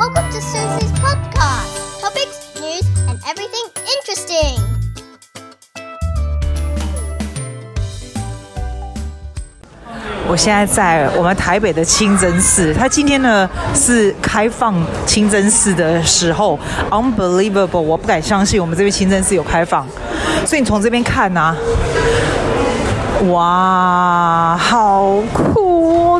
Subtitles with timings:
[0.00, 2.00] Welcome to Susie's podcast.
[2.00, 4.58] Topics, news, and everything interesting.
[10.26, 14.74] 我现在在我们台北的清真寺，它今天呢是开放
[15.04, 16.58] 清真寺的时候
[16.90, 17.80] ，unbelievable！
[17.80, 19.86] 我不敢相信我们这边清真寺有开放，
[20.46, 21.56] 所以你从这边看呐、啊，
[23.28, 25.69] 哇，好酷！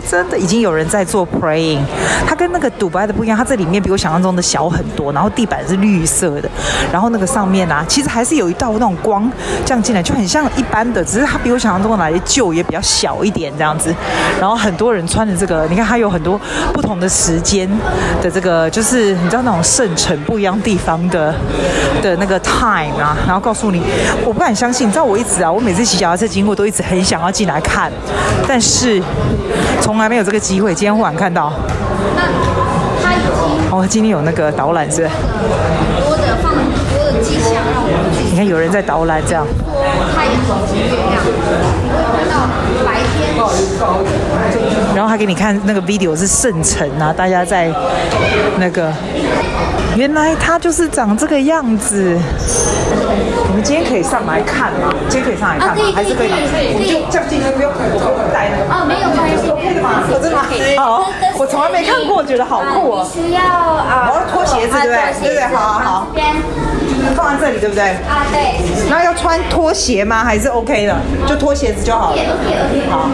[0.09, 1.81] 真的已经有人在做 praying，
[2.27, 6.49] 它跟那个杜拜的不一样，它这里面比我想象中的小很多，然后地板是绿色的，
[6.93, 9.31] 然后那个上面啊，其实还是有一道那种光
[9.65, 13.95] 这样进来，就很像一般的，只是它比我想象中的来的旧也比较小一点这样子。
[14.41, 16.41] 然后很多人穿着这个，你看它有很多
[16.73, 17.69] 不同的时间
[18.23, 21.35] 的这个，就是你知道那种圣城不一样地方的
[22.03, 23.83] 的那个 time 啊，然后告诉你，
[24.25, 27.93] 我不敢相信，你知道我一直啊，我每次骑脚踏车经过都一直很想要进来看，
[28.49, 29.03] 但是。
[29.81, 31.53] 从来没有这个机会，今天忽然看到。
[32.17, 32.23] 那
[33.03, 33.31] 他已经
[33.71, 35.09] 哦，今天有那个导览是。
[36.03, 38.19] 多的放很多的迹象让我们去。
[38.31, 39.47] 你看有人在导览这样。
[40.15, 41.25] 他已经月亮，
[41.85, 42.35] 你会看到
[42.85, 43.19] 白天。
[44.95, 47.73] 然后还给你看那个 video 是圣城啊，大家在
[48.59, 48.93] 那个。
[49.97, 52.17] 原来它就是长这个样子。
[53.49, 54.95] 我们今天可以上来看吗？
[55.09, 55.83] 今天可以上来看吗？
[55.95, 56.31] 还是可以？
[56.31, 58.65] 我们就这样进去，不用我不用带那个。
[58.71, 59.51] 哦，没有关系。
[59.51, 60.05] 可以的吗？
[60.11, 60.47] 真的吗？
[60.79, 63.09] 好，我从来没看过，觉得好酷哦。
[63.13, 64.09] 需要啊。
[64.11, 65.01] 我要脱鞋子，对不对？
[65.21, 66.07] 对对对，好好好。
[67.17, 67.83] 放在这里，对不对？
[68.09, 68.61] 啊，对。
[68.89, 70.23] 那要穿拖鞋吗？
[70.25, 70.97] 还是 OK 的？
[71.27, 72.19] 就脱鞋子就好了。
[72.89, 73.11] 好。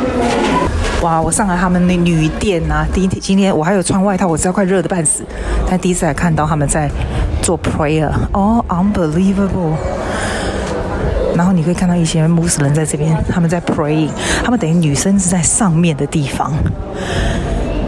[1.03, 5.23] 哇，我上来他们那旅店啊，第一天今天我还有穿外套，我知道快热得半死，
[5.69, 6.91] 但第一次来看到他们在
[7.43, 9.75] 做 prayer，哦，unbelievable。
[11.37, 14.09] 然后你可以看到一些穆斯林在这边，他们在 praying，
[14.43, 16.51] 他们等于女生是在上面的地方，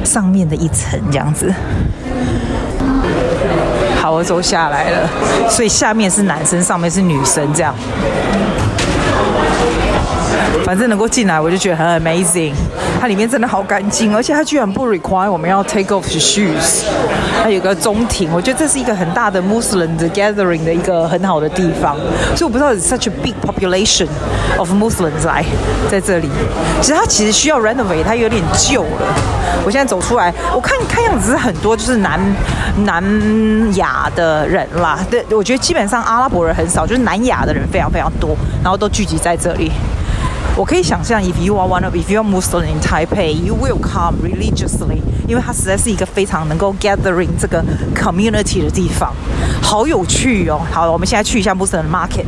[0.04, 1.52] 上面的一层这样子。
[3.96, 5.08] 好，我走下来了，
[5.48, 7.74] 所以下面是男生，上面是女生这样。
[10.64, 12.52] 反正能够进来，我就觉得很 amazing。
[13.00, 16.84] 它里面真的好干净，而且它居然不 require 我们要 take off the shoes。
[17.42, 21.96] 它有个中庭，我觉得这是一个很大的 Muslim 的 gathering 的一个很好的地方。
[22.34, 24.08] 所以我不知道 such a big population
[24.58, 25.44] of Muslims 来
[25.88, 26.28] 在这里。
[26.80, 29.14] 其实它其实需要 renovate，它有点旧了。
[29.64, 32.20] 我现在走出来，我看看样子是很多就是南
[32.84, 33.02] 南
[33.76, 34.98] 亚的人啦。
[35.08, 39.70] 对，我觉得基本上阿拉伯人很少，就是南亚的人非常非常多，然后都聚集在这里。
[40.58, 44.98] 我可以想象，if you are one of, if you are Muslim in Taipei, you will come religiously，
[45.28, 47.64] 因为它实在是一个非常能够 gathering 这个
[47.94, 49.14] community 的地方，
[49.62, 50.60] 好有趣哦。
[50.72, 52.24] 好，我们现在去一下 Muslim market。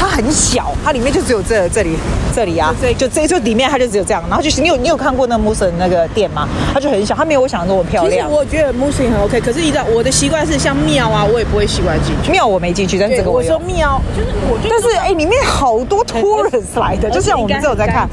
[0.00, 1.94] 它很小，它里面就只有这这里
[2.34, 6.48] 这里啊，就这就里面它就只有这样，然后就是你有你有看过那个穆斯林那个店吗？
[6.72, 8.10] 它就很小，它没有我想的那么漂亮。
[8.10, 12.32] 其实我觉得穆斯林很 OK，可是你知道我的习惯是像庙啊，我也不会习惯进去。
[12.32, 18.08] 庙我没进去，但是这个我，我说庙就是我觉得，但是哎，里面好多 tourists 来的，就像我们这种在看，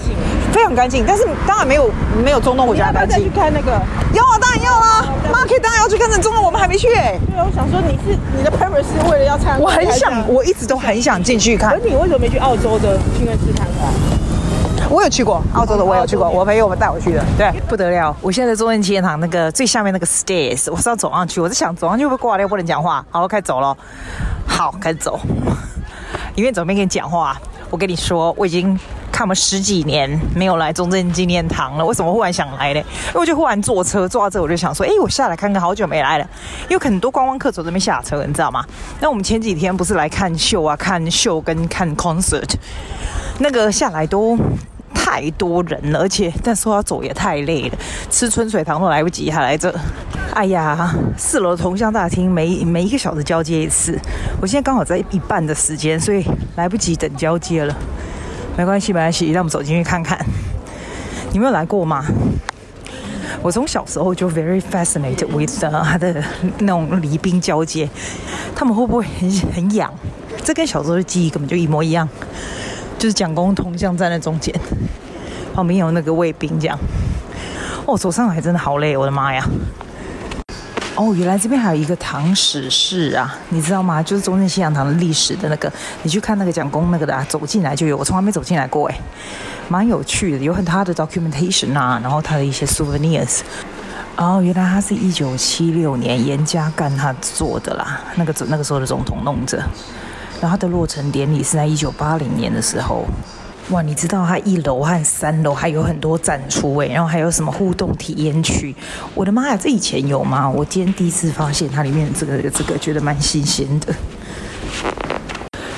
[0.51, 1.89] 非常干净，但是当然没有
[2.23, 3.17] 没有中东国家干净。
[3.17, 3.71] 再去看那个，
[4.13, 7.17] 要啊，当然要啊，Market 当然要去看，中东我们还没去哎。
[7.29, 11.71] 对啊，我想说你是你的 purpose 是为了要参观，我很想，我一直都很想进去看。
[11.71, 13.87] 可你为什么没去澳洲的清真寺看看？
[14.89, 17.21] 我有去过澳洲的，我有去过，我朋友们带我去的。
[17.37, 18.15] 对，不得了！
[18.21, 21.41] 我现在在中正纪念堂那个最下面那个 stairs，我是要走上去。
[21.41, 23.05] 我在想走上去会不会挂掉，不能讲话。
[23.11, 23.75] 好，我开始走了。
[24.47, 25.19] 好，开始走。
[26.35, 27.35] 因为准备跟你讲话，
[27.69, 28.79] 我跟你说，我已经
[29.17, 31.83] 看了十几年没有来中正纪念堂了。
[31.83, 32.79] 为什么忽然想来呢？
[33.07, 36.29] 因为我就忽然坐车坐到这，我就想说，哎，我下来看看，好久没来了。
[36.69, 38.63] 因为很多观光客从这边下车，你知道吗？
[39.01, 42.47] 那我们前几天不是来看秀啊，看秀跟看 concert，
[43.39, 44.37] 那个下来都
[44.93, 47.77] 太多人了，而且但说要走也太累了，
[48.11, 49.73] 吃春水堂都来不及，还来这。
[50.35, 53.99] 哎呀，四楼的铜像大厅每每一个小时交接一次，
[54.39, 56.23] 我现在刚好在一半的时间，所以
[56.55, 57.75] 来不及等交接了。
[58.57, 60.17] 没关系，没关系，让我们走进去看看。
[61.31, 62.03] 你没有来过吗？
[63.43, 66.23] 我从小时候就 very fascinated with 他的
[66.59, 67.87] 那种礼宾交接，
[68.55, 69.93] 他们会不会很很痒？
[70.43, 72.09] 这跟小时候的记忆根本就一模一样，
[72.97, 74.51] 就是蒋公铜像站在中间，
[75.53, 76.79] 旁边有那个卫兵这样。
[77.85, 79.47] 哦，走上来真的好累，我的妈呀！
[80.97, 84.01] 哦，原来这边还有一个唐史室啊，你知道吗？
[84.01, 85.71] 就是中正纪念堂的历史的那个，
[86.01, 88.99] 你去看那个讲公那个的啊，走进来就有，我从来没走进来过哎，
[89.69, 93.41] 蛮有趣的，有很他的 documentation 啊，然后他的一些 souvenirs。
[94.15, 99.59] 哦，原来他是一九七六年严家淦他做的啦，那个那个时候的总统弄着，
[100.41, 103.05] 然后他的落成典礼是在一九八零年的时候。
[103.69, 108.73] 哇，你知道它一楼和三楼还有很多展出诶，然后还有什么互动体验区？
[109.13, 110.49] 我的妈呀，这以前有吗？
[110.49, 113.93] 我今天第一次发现它里面这个这个，觉得蛮新鲜的。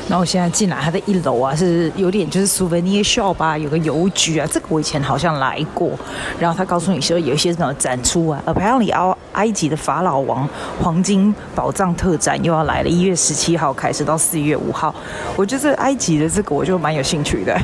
[0.10, 5.92] 然后我现在进来，它的一楼啊是有点就是 souvenir shop 吧，有个邮局啊，这个我以前好像来过。
[6.40, 10.50] 然后他告诉你说有一些什么展出啊，apparently 埃及的法老王
[10.82, 14.94] 黄金宝藏特展又要来了，一月十七号开始到四月五号。
[15.36, 17.56] 我觉得这埃及的这个我就蛮有兴趣的，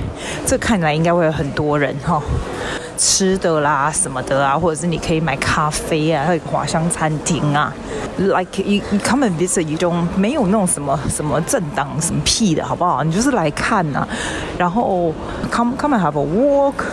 [0.46, 2.22] 这看来应该会有很多人哈。
[2.98, 7.74] 吃的啦什么的啊，或者是你可以买咖啡啊，还有华香餐厅啊。
[8.18, 13.04] Like you, you come and visit, you don't 没有那种什么什么正当什么屁的好不好？
[13.04, 14.08] 你就是来看呐、
[14.58, 15.14] 然后
[15.52, 16.86] come come and have a walk,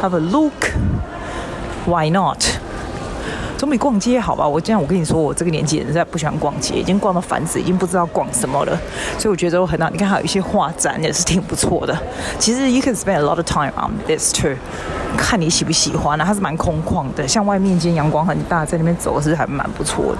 [0.00, 0.52] have a look.
[1.86, 2.44] Why not?
[3.58, 4.46] 总比逛街好吧？
[4.46, 8.80] 我这样我跟你说，我这个年纪人实在不喜欢逛街，已经逛到烦死，已经不知道逛什么了。
[9.18, 9.90] 所以我觉得我很好。
[9.90, 11.98] 你看，还有一些画展也是挺不错的。
[12.38, 14.54] 其实 you can spend a lot of time on this too，
[15.16, 16.24] 看你喜不喜欢啊。
[16.24, 20.18] 它是蛮空旷的，像外面今天阳光很大，在那边走是还蛮不错的。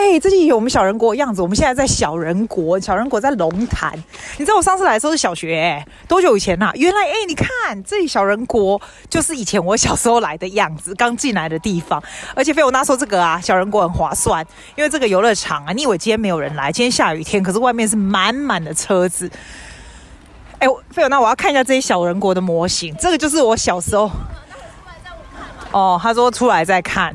[0.00, 1.42] 对，这里有我们小人国的样子。
[1.42, 3.92] 我们现在在小人国，小人国在龙潭。
[4.38, 6.72] 你知道我上次来的时候是小学，哎，多久以前呐、啊？
[6.74, 7.46] 原来，哎，你看
[7.84, 8.80] 这里小人国
[9.10, 12.02] 就是以前我小时候来的样子，刚进来的地方。
[12.34, 14.42] 而且菲欧娜说这个啊，小人国很划算，
[14.74, 16.72] 因为这个游乐场啊，你以为今天没有人来？
[16.72, 19.30] 今天下雨天，可是外面是满满的车子。
[20.60, 22.96] 哎，菲欧娜，我要看一下这些小人国的模型。
[22.98, 24.10] 这个就是我小时候。
[25.72, 27.14] 哦，他说出来再看。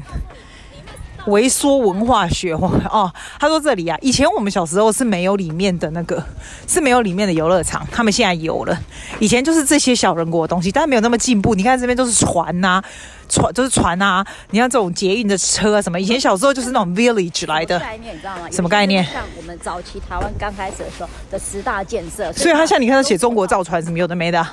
[1.28, 6.24] 微缩文化学哦，他说这里啊，以前我们小时候是没有里面的那个，
[6.68, 8.78] 是没有里面的游乐场，他们现在有了。
[9.20, 11.56] 以前就是这些小人国的东西，但是没有那么进步。
[11.56, 12.84] 你看这边都是船呐、啊，
[13.28, 14.26] 船都、就是船啊。
[14.52, 17.80] 你看这种捷运的车啊什么，以前小时候就是那种 village 来的。
[17.80, 18.48] 概念你知道吗？
[18.52, 19.04] 什么概念？
[19.06, 22.32] 像我们早期台湾刚开始的时候的十大建设。
[22.34, 24.46] 所以他像你看他写中国造船什么有的没的。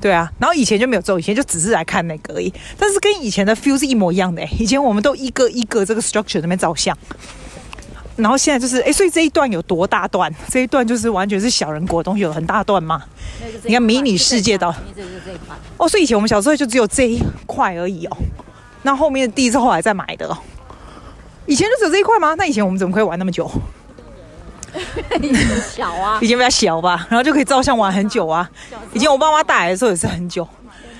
[0.00, 2.52] 对啊，然后以前就没有做，以前就只是来看那个而已。
[2.78, 4.42] 但是跟以前的 feel 是一模一样的。
[4.58, 6.96] 以前我们都一个一个这个 structure 那边照相，
[8.16, 10.32] 然后现在就是哎，所以这一段有多大段？
[10.48, 13.02] 这一段就是完全是小人国的东西，有很大段嘛？
[13.64, 14.72] 你看迷你世界的
[15.76, 18.16] 哦，所以以前我们小时候就只有这一块而已哦。
[18.82, 20.38] 那后面的地是后来再买的哦。
[21.46, 22.34] 以前就只有这一块吗？
[22.36, 23.50] 那以前我们怎么可以玩那么久？
[25.22, 28.48] 以前小啊，以前比较小吧，然后就可以照相玩很久啊。
[28.92, 30.46] 以前我爸妈带来的时候也是很久，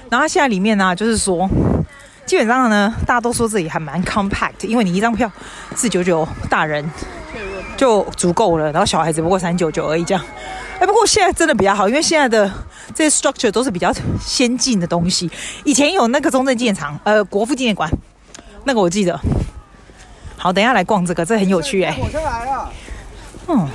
[0.09, 1.49] 然后现在里面呢、啊，就是说，
[2.25, 5.31] 基本上呢，大家都说这里还蛮 compact，因为你一张票
[5.75, 6.89] 四九九，大人
[7.77, 10.25] 就足够了，然后小孩子不过三九九而已这样。
[10.81, 12.51] 哎，不过现在真的比较好，因为现在的
[12.95, 15.31] 这些 structure 都是比较先进的东西。
[15.65, 17.91] 以前有那个中正纪念堂，呃，国父纪念馆，
[18.65, 19.19] 那个我记得。
[20.37, 22.01] 好，等一下来逛这个，这很有趣哎、欸。
[22.01, 22.71] 火车来了。
[23.49, 23.69] 嗯，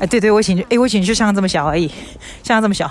[0.00, 1.90] 哎，对对，我以前就，哎，我以前就像这么小而已，
[2.42, 2.88] 像这么小，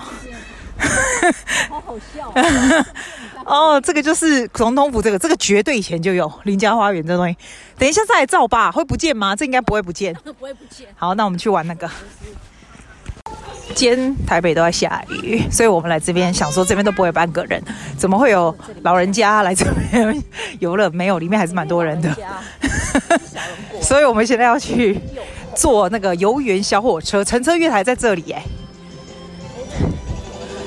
[1.68, 2.86] 好好笑啊。
[3.44, 7.36] 哦，这个就是总统府，这个这个绝对以前就有林家花园这东西。
[7.76, 9.34] 等一下再来照吧，会不见吗？
[9.34, 10.86] 这应该不会不见， 不会不见。
[10.94, 11.90] 好，那我们去玩那个。
[13.74, 17.60] 今天台北都在下雨，所以我们来这边想说这边都不会半个人，
[17.96, 20.22] 怎么会有老人家来这边
[20.60, 20.88] 游乐？
[20.90, 22.16] 没有，里面还是蛮多人的。
[23.82, 24.98] 所以我们现在要去
[25.54, 28.42] 坐那个游园小火车，乘车月台在这里，哎，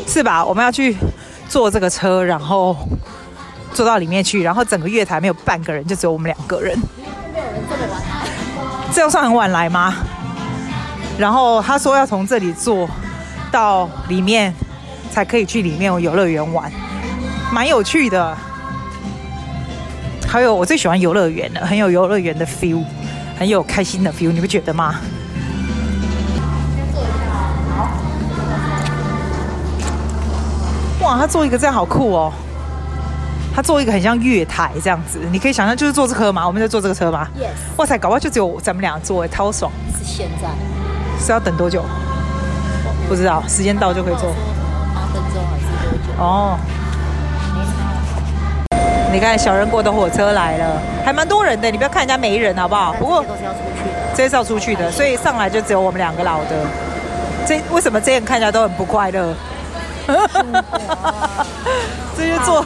[0.05, 0.45] 是吧？
[0.45, 0.95] 我们要去
[1.49, 2.77] 坐这个车，然后
[3.73, 6.77] 坐到里面去，然后整个月台没有半个人，就只有我们两个人。
[8.93, 9.95] 这样算很晚来吗？
[11.17, 12.87] 然后他说要从这里坐
[13.51, 14.53] 到里面，
[15.09, 16.71] 才可以去里面游乐园玩，
[17.51, 18.37] 蛮有趣的。
[20.27, 22.83] 还有我最喜欢游乐园了，很有游乐园的 feel，
[23.37, 24.95] 很有开心的 feel，你不觉得吗？
[31.01, 32.33] 哇，他做一个这样好酷哦！
[33.53, 36.47] 他做一个很像月台这样子，你可以想象就是坐这车吗？
[36.47, 37.49] 我们在坐这个车吗？Yes。
[37.77, 39.71] 哇塞，搞不好就只有咱们俩坐，超爽。
[39.97, 40.49] 是现在。
[41.23, 41.83] 是要等多久？
[43.07, 44.33] 不知道，时间到就可以坐。
[44.93, 46.23] 八分钟还是多久？
[46.23, 46.57] 哦。
[49.15, 51.71] 你看小人国的火车来了，还蛮多人的。
[51.71, 52.91] 你不要看人家没人，好不好？
[52.99, 56.49] 不过这些都是要出去的，这是要出去的，所以上来就只有我们两个老的。
[57.47, 59.33] 这为什么这样看起来都很不快乐？
[62.17, 62.65] 这些坐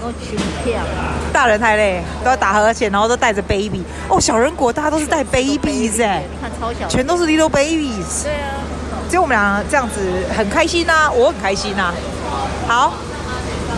[1.31, 3.83] 大人太累，都要打呵欠，然后都带着 baby。
[4.07, 8.23] 哦，小人国大家都是带 babies 哎，你看超小，全都是 little babies。
[8.23, 8.57] 对啊，
[9.07, 10.01] 只有我们俩这样子
[10.35, 11.93] 很开心呐、啊，我很开心呐、啊。
[12.67, 12.93] 好。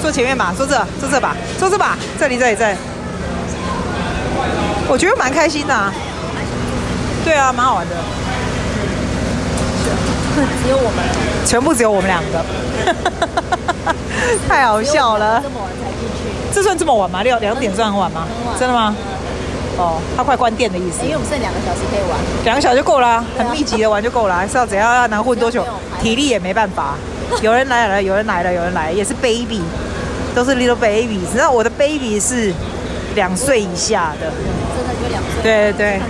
[0.01, 2.77] 坐前面吧，坐这，坐这吧，坐这吧，这里，这里，这里。
[4.87, 5.93] 我觉得蛮开心的啊。
[7.23, 7.95] 对啊，蛮好玩的。
[10.63, 11.03] 只有我们，
[11.45, 12.43] 全部只有我们两个，
[14.49, 15.39] 太好笑了。
[15.43, 17.21] 这么晚才进去，这算这么晚吗？
[17.21, 18.25] 六两点算很晚吗？
[18.39, 18.95] 很晚真的吗？
[19.77, 21.03] 哦，他快关店的意思。
[21.03, 22.19] 因为我们剩两个小时可以玩。
[22.43, 25.63] 两个小时就够了，很密集的玩就够了，还是要怎样要能混多久？
[26.01, 26.95] 体力也没办法。
[27.41, 29.61] 有人来了，有人来了，有人来了，也是 baby，
[30.35, 31.17] 都是 little baby。
[31.17, 32.53] 你知道我的 baby 是
[33.15, 34.31] 两岁以下的，
[34.75, 35.41] 真的就两岁。
[35.43, 36.01] 对对对。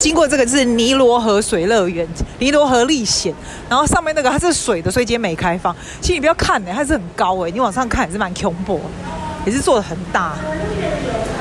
[0.00, 2.06] 经过这个是尼罗河水乐园，
[2.38, 3.34] 尼罗河历险，
[3.70, 5.74] 然后上面那个它是水的，所以今天没开放。
[6.00, 8.78] 其实你不要看呢、欸，它是很高哎、欸，你往上看也是蛮恐怖，
[9.46, 10.34] 也是做的很大，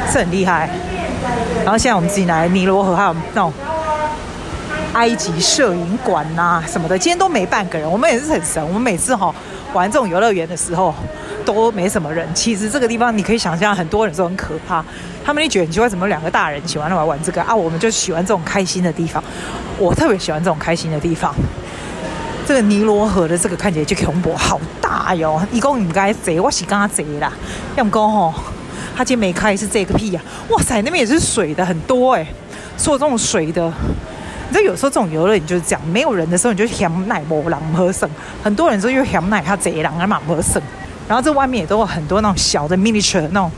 [0.09, 0.69] 是很厉害。
[1.65, 3.51] 然后现在我们自己来尼罗河，还有那种
[4.93, 7.89] 埃及摄影馆呐、啊、什么的，今天都没半个人。
[7.89, 9.33] 我们也是很神，我们每次哈
[9.73, 10.95] 玩这种游乐园的时候
[11.45, 12.27] 都没什么人。
[12.33, 14.83] 其实这个地方你可以想象，很多人都很可怕。
[15.25, 17.55] 他们就觉得很奇怪，怎么两个大人喜欢来玩这个啊？
[17.55, 19.23] 我们就喜欢这种开心的地方。
[19.77, 21.33] 我特别喜欢这种开心的地方。
[22.45, 25.41] 这个尼罗河的这个看起来就恐怖，好大哟！
[25.51, 27.31] 一共应该贼，我是刚刚贼啦。
[27.77, 28.33] 要么吼，
[28.95, 32.27] 他今天没开是这个屁呀、哇塞，那边也是水的很多哎、欸，
[32.75, 33.71] 所有这种水的。
[34.49, 38.09] 你知道有时候这种游乐园就是这样，没有人的时候你就嫌奶无人喝剩，
[38.43, 40.61] 很多人之后又嫌奶他贼人啊嘛喝剩。
[41.07, 43.51] 然后这外面也都有很多那种小的 miniature 那种。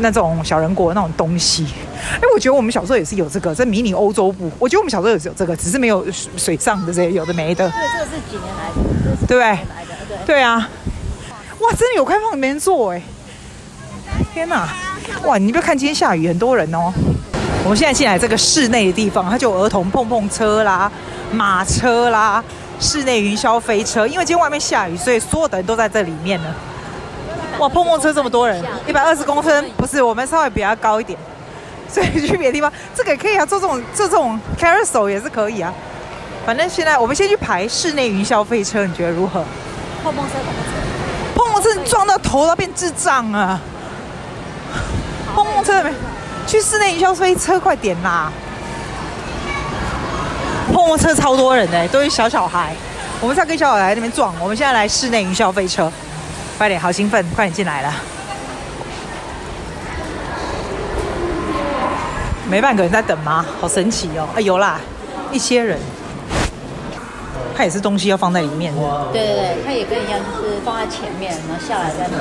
[0.00, 1.66] 那种小人国那种东西，
[1.98, 4.48] 哎，我觉得我们小时候也是有这个，在迷你欧洲部。
[4.56, 7.68] 我觉得我们小时候也是有这个，只是没有水上的这些，有的没的。
[7.68, 9.58] 对，这个是几年来的，对不对？
[10.24, 10.68] 对啊，
[11.58, 13.02] 哇，真的有开放没人坐哎！
[14.32, 14.68] 天哪，
[15.24, 16.92] 哇，你不要看今天下雨，很多人哦。
[17.64, 20.88] 我们现在进来这个室内的地方，它就有儿童碰碰车啦、
[21.32, 22.42] 马车啦、
[22.80, 24.06] 室内云霄飞车。
[24.06, 26.54] 因为今天外面下雨，所以所有的人都在这里面呢。
[27.58, 31.18] 哇，碰碰车这么多人，一百二十公分，不是我们稍微比较高一点，
[31.88, 35.74] 所以去别的地方，这个也可以啊，做这种做这种 carousel 也是可以啊。
[36.46, 39.44] 反正现在我们先去排室内云霄飞车，你觉得如何？
[40.04, 40.34] 碰碰车，
[41.34, 43.60] 碰碰车，碰碰车撞到头都变智障啊！
[45.34, 45.92] 碰碰车没？
[46.46, 48.32] 去室内云霄飞车，快点啦！
[50.88, 52.74] 碰碰车超多人的，都是小小孩，
[53.20, 54.34] 我们在跟小小孩那边撞。
[54.40, 55.92] 我们现在来室内云霄飞车。
[56.56, 57.22] 快点，好兴奋！
[57.36, 57.94] 快点进来了，
[62.48, 63.44] 没半个人在等吗？
[63.60, 64.26] 好神奇哦！
[64.34, 64.80] 啊，有啦，
[65.30, 65.78] 一些人，
[67.54, 68.80] 它也是东西要放在里面的。
[69.12, 72.16] 对对对，它也跟一样，就是放在前面，然后下来再拿。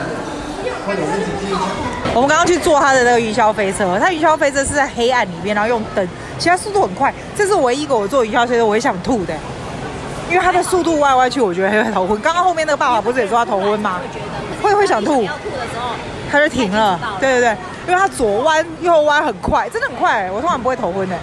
[2.14, 6.08] 我们刚刚去坐他的那个云霄飞车，他云霄飞车是在黑暗里面，然后用灯，
[6.40, 7.14] 其他速度很快。
[7.36, 9.34] 这是唯一一个我坐云霄飞车我也想吐的。
[10.30, 12.20] 因为他的速度歪歪去，我觉得还会头昏。
[12.20, 14.00] 刚刚后面那个爸爸不是也说他头昏吗？
[14.62, 15.26] 会会想吐。
[16.30, 17.00] 他就停了。
[17.20, 20.30] 对对对，因为他左弯右弯很快，真的很快。
[20.30, 21.16] 我通常不会头昏的。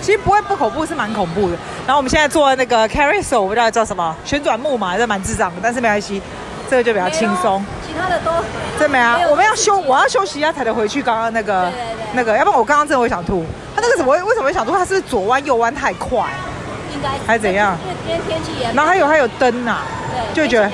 [0.00, 1.56] 其实不会不恐怖，是蛮恐怖的。
[1.86, 6.20] 然后我们现在坐那个 carousel，我不知道叫什么旋转木马，这蛮智障的，但是没关系，
[6.68, 7.64] 这个就比较轻松。
[8.00, 8.30] 其他的都
[8.78, 9.18] 真没啊？
[9.28, 11.02] 我们要休，我要休息一下才能回去。
[11.02, 11.70] 刚刚那个
[12.14, 13.44] 那个，要不然我刚刚真的会想吐。
[13.74, 14.72] 他那个怎么会为什么会想吐？
[14.72, 16.24] 他是左弯右弯太快。
[16.94, 17.76] 应该还是怎样？
[18.08, 18.72] 因为天气也。
[18.72, 19.82] 然后还有还有灯呐、啊，
[20.34, 20.70] 就觉得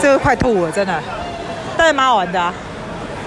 [0.00, 1.00] 这个快吐了，真的。
[1.76, 2.54] 但是蛮好玩的啊，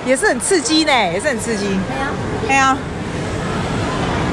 [0.06, 1.68] 也是很刺激呢，也是很刺激。
[1.68, 2.08] 对呀，
[2.48, 2.78] 对呀。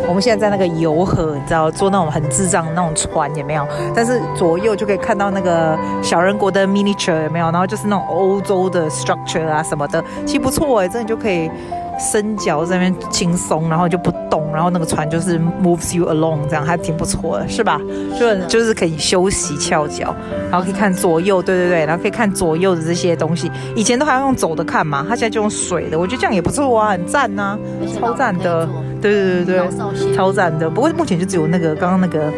[0.07, 3.67] 我们现在在那个游河，你知道，坐那种很智障的那种船，也没有？
[3.95, 7.51] 但是左右就可以看到那个小人国的 miniature，有没有？
[7.51, 11.51] 然后就是那种欧洲的 structure 啊什么的，其实不错哎，真的就可以。
[11.99, 17.81] 伸脚在那边轻松，然后就不动，然后那个船就是 moves you along，这样还挺不错的，是吧？
[18.19, 20.15] 就就是可以休息翘脚，
[20.51, 23.51] 然后可以看左右，对对对，然后可以看左右的这些东西。
[23.77, 27.59] 以前都还要用走的看嘛，他现在就用水的，我觉得这样也不错啊，很赞呐、啊，
[28.01, 28.69] 超赞的，
[29.01, 30.69] 对对对对，超赞的。
[30.69, 32.33] 不过目前就只有那个刚刚那个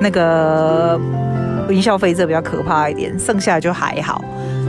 [0.00, 1.00] 那个
[1.68, 4.22] 云霄飞车比较可怕一点，剩下的就还好。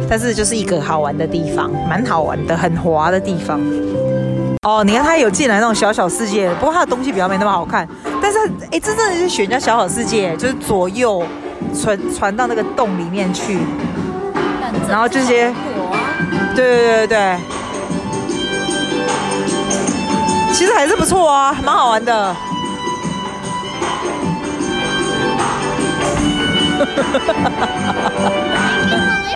[0.10, 3.60] 但是就是一个好玩的地方，蛮好玩的，很滑的地方。
[4.64, 7.88] 哦，你看他有进来那种小小世界，不过他的东西比较没那么好看。
[8.22, 8.38] 但是，
[8.72, 11.24] 哎，这真的是选人家小小世界，就是左右
[11.74, 13.58] 传传到那个洞里面去，
[14.90, 15.56] 然后这些，
[16.54, 17.38] 对对对对，
[20.52, 22.36] 其实还是不错啊，蛮好玩的。